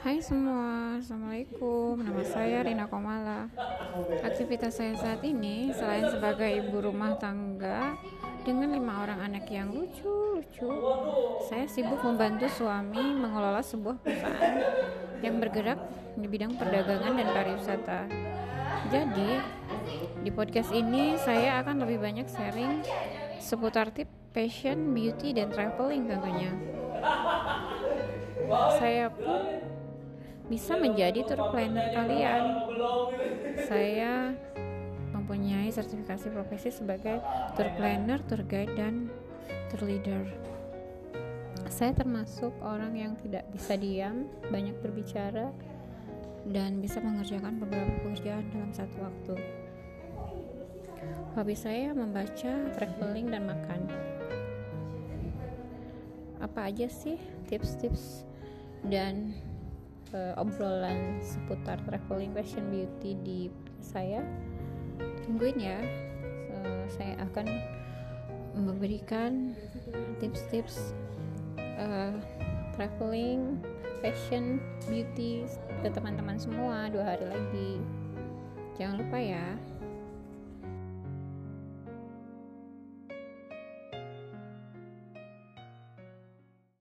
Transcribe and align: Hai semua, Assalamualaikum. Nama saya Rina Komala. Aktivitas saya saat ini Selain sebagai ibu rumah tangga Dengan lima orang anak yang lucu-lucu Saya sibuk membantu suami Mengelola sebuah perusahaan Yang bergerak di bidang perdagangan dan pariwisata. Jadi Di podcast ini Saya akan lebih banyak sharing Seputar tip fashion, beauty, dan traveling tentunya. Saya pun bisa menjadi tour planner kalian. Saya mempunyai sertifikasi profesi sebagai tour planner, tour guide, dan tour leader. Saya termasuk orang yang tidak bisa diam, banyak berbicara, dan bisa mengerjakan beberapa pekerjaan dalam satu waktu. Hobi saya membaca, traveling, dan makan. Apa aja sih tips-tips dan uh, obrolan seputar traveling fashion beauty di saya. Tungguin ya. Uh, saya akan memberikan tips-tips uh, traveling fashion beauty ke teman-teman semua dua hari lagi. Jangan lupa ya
Hai 0.00 0.16
semua, 0.24 0.96
Assalamualaikum. 0.96 2.00
Nama 2.00 2.22
saya 2.24 2.64
Rina 2.64 2.88
Komala. 2.88 3.52
Aktivitas 4.24 4.80
saya 4.80 4.96
saat 4.96 5.20
ini 5.20 5.76
Selain 5.76 6.08
sebagai 6.08 6.48
ibu 6.48 6.80
rumah 6.80 7.20
tangga 7.20 7.98
Dengan 8.40 8.72
lima 8.72 9.04
orang 9.04 9.20
anak 9.20 9.44
yang 9.52 9.68
lucu-lucu 9.68 10.72
Saya 11.44 11.68
sibuk 11.68 12.00
membantu 12.00 12.48
suami 12.48 13.12
Mengelola 13.12 13.60
sebuah 13.60 14.00
perusahaan 14.00 14.56
Yang 15.20 15.36
bergerak 15.42 15.80
di 16.16 16.26
bidang 16.30 16.56
perdagangan 16.56 17.12
dan 17.20 17.28
pariwisata. 17.36 18.00
Jadi 18.88 19.30
Di 20.24 20.30
podcast 20.32 20.72
ini 20.72 21.20
Saya 21.20 21.60
akan 21.60 21.84
lebih 21.84 22.00
banyak 22.00 22.24
sharing 22.24 22.80
Seputar 23.36 23.92
tip 23.92 24.08
fashion, 24.30 24.94
beauty, 24.94 25.34
dan 25.34 25.50
traveling 25.50 26.06
tentunya. 26.06 26.54
Saya 28.78 29.10
pun 29.10 29.58
bisa 30.50 30.74
menjadi 30.74 31.22
tour 31.22 31.54
planner 31.54 31.94
kalian. 31.94 32.42
Saya 33.70 34.34
mempunyai 35.14 35.70
sertifikasi 35.70 36.26
profesi 36.34 36.74
sebagai 36.74 37.22
tour 37.54 37.70
planner, 37.78 38.18
tour 38.26 38.42
guide, 38.42 38.74
dan 38.74 39.06
tour 39.70 39.86
leader. 39.86 40.26
Saya 41.70 41.94
termasuk 41.94 42.50
orang 42.66 42.98
yang 42.98 43.14
tidak 43.22 43.46
bisa 43.54 43.78
diam, 43.78 44.26
banyak 44.50 44.74
berbicara, 44.82 45.54
dan 46.50 46.82
bisa 46.82 46.98
mengerjakan 46.98 47.62
beberapa 47.62 47.94
pekerjaan 48.02 48.42
dalam 48.50 48.74
satu 48.74 48.96
waktu. 49.06 49.34
Hobi 51.38 51.54
saya 51.54 51.94
membaca, 51.94 52.52
traveling, 52.74 53.30
dan 53.30 53.46
makan. 53.46 53.80
Apa 56.42 56.74
aja 56.74 56.90
sih 56.90 57.22
tips-tips 57.46 58.26
dan 58.82 59.30
uh, 60.14 60.34
obrolan 60.38 61.18
seputar 61.22 61.78
traveling 61.86 62.32
fashion 62.34 62.66
beauty 62.70 63.16
di 63.22 63.40
saya. 63.80 64.22
Tungguin 65.26 65.58
ya. 65.58 65.78
Uh, 66.50 66.84
saya 66.90 67.14
akan 67.22 67.46
memberikan 68.54 69.54
tips-tips 70.18 70.92
uh, 71.78 72.12
traveling 72.74 73.62
fashion 74.00 74.58
beauty 74.88 75.46
ke 75.80 75.88
teman-teman 75.88 76.36
semua 76.36 76.90
dua 76.90 77.14
hari 77.14 77.26
lagi. 77.28 77.72
Jangan 78.80 79.04
lupa 79.04 79.18
ya 79.20 79.44